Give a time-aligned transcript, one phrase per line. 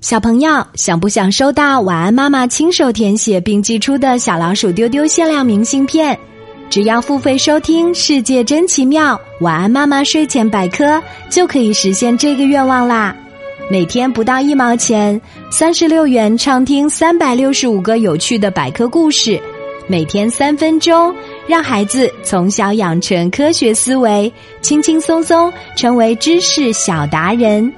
[0.00, 6.18] 小朋友想不想收到晚安妈妈亲手填写并寄出的小老鼠丢丢限量明信片？
[6.70, 10.84] 只要付费收听《世界真奇妙晚安妈妈睡前百科》，
[11.28, 13.14] 就可以实现这个愿望啦！
[13.70, 19.38] 每天不到一毛钱，三十六元畅听三百六十五个有趣的百科故事，
[19.86, 21.14] 每天三分钟，
[21.46, 24.32] 让孩子从小养成科学思维，
[24.62, 27.70] 轻轻松松成为知识小达人。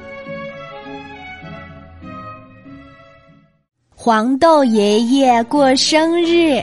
[4.05, 6.61] 黄豆爷爷过生日，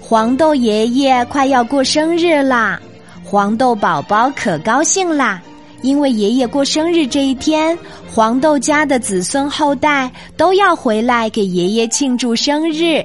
[0.00, 2.80] 黄豆爷爷快要过生日啦！
[3.24, 5.42] 黄豆宝宝可高兴啦，
[5.82, 7.76] 因为爷爷过生日这一天，
[8.08, 13.04] 黄豆家的子孙后代都要回来给爷爷庆祝生日。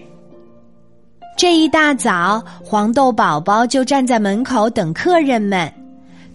[1.36, 5.68] 这一大早，黄豆宝宝就站在门口等客人们，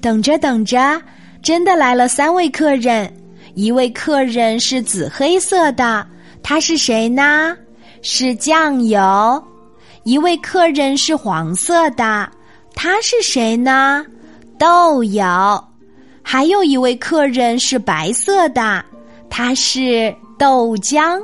[0.01, 1.01] 等着等着，
[1.41, 3.09] 真的来了三位客人。
[3.55, 6.05] 一位客人是紫黑色的，
[6.43, 7.57] 他是谁呢？
[8.03, 9.43] 是酱油。
[10.03, 12.29] 一位客人是黄色的，
[12.75, 14.05] 他是谁呢？
[14.59, 15.25] 豆油。
[16.21, 18.85] 还有一位客人是白色的，
[19.31, 21.23] 他是豆浆。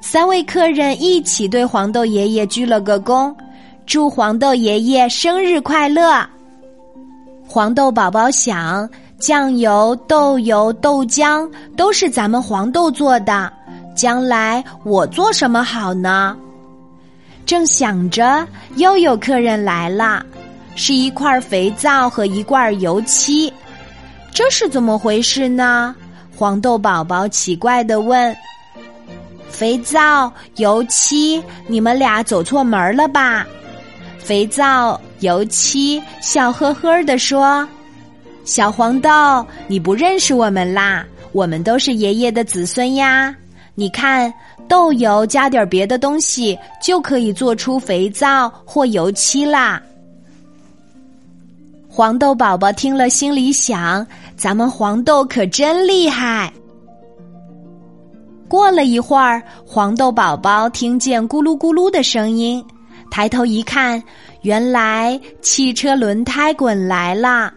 [0.00, 3.34] 三位客人一起对黄豆爷爷鞠了个躬，
[3.86, 6.28] 祝黄豆爷爷生日快乐。
[7.46, 8.88] 黄豆宝宝想。
[9.26, 13.50] 酱油、豆油、豆浆都是咱们黄豆做的，
[13.96, 16.36] 将来我做什么好呢？
[17.46, 20.22] 正想着，又有客人来了，
[20.76, 23.50] 是一块肥皂和一罐油漆，
[24.30, 25.96] 这是怎么回事呢？
[26.36, 28.36] 黄豆宝宝奇怪的问
[29.48, 33.46] ：“肥皂、油漆，你们俩走错门了吧？”
[34.20, 37.66] 肥皂、油漆笑呵呵的说。
[38.44, 39.10] 小黄豆，
[39.66, 41.04] 你不认识我们啦？
[41.32, 43.34] 我们都是爷爷的子孙呀！
[43.74, 44.32] 你看，
[44.68, 49.82] 豆油加点别的东西，就可以做出肥皂或油漆啦。
[51.88, 56.52] 黄豆宝宝听了，心里想：咱们黄豆可真厉害。
[58.46, 62.64] 过了一会儿，黄豆宝宝听见咕噜咕噜的声音，
[63.10, 64.00] 抬头一看，
[64.42, 67.52] 原来汽车轮胎滚来了。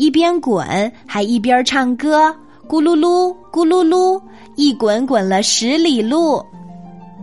[0.00, 2.34] 一边滚还一边唱歌，
[2.66, 4.18] 咕噜噜，咕噜噜，
[4.56, 6.42] 一滚滚了十里路。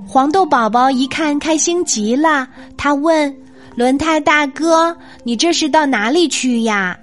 [0.07, 3.35] 黄豆宝宝一看开心极了，他问
[3.73, 4.95] 轮胎大哥
[5.25, 6.95] ：“你这是到哪里去呀？”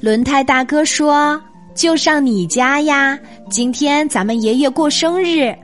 [0.00, 1.38] 轮胎大哥说
[1.76, 3.18] ：“就上你家呀，
[3.50, 5.54] 今天咱们爷爷过生日。”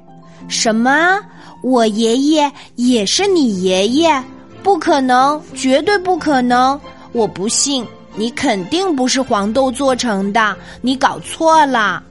[0.49, 1.19] 什么？
[1.63, 4.23] 我爷爷也是你爷爷？
[4.63, 6.79] 不可能，绝对不可能！
[7.13, 7.87] 我不信。
[8.17, 12.03] 你肯定不是黄豆做成的，你搞错了。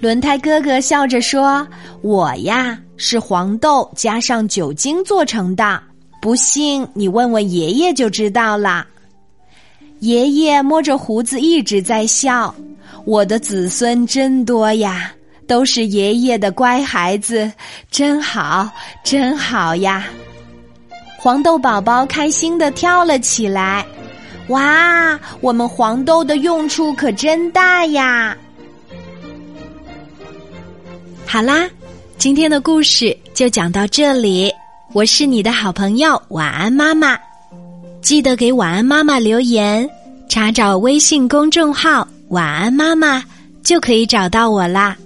[0.00, 1.66] 轮胎哥哥笑着说
[2.02, 5.80] ：“我呀是黄豆加上酒精做成的，
[6.20, 8.86] 不信你问问爷爷就知道了。”
[10.00, 12.54] 爷爷摸着胡子一直在笑。
[13.06, 15.12] 我的子孙真多呀，
[15.46, 17.50] 都是爷爷的乖孩子，
[17.90, 18.68] 真好，
[19.02, 20.06] 真好呀！
[21.18, 23.84] 黄豆宝宝开心的跳了起来。
[24.48, 28.36] 哇，我们黄豆的用处可真大呀！
[31.26, 31.68] 好啦，
[32.18, 34.52] 今天的故事就讲到这里。
[34.92, 37.18] 我是你的好朋友晚安妈妈，
[38.02, 39.88] 记得给晚安妈妈留言，
[40.28, 43.24] 查找微信公众号“晚安妈妈”
[43.64, 44.96] 就可以找到我啦。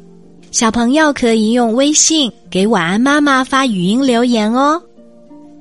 [0.50, 4.82] 小朋友可以用微信给晚安妈妈发语音留言哦。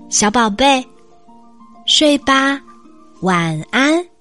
[0.10, 0.84] 小宝贝，
[1.86, 2.60] 睡吧。
[3.22, 4.17] 晚安。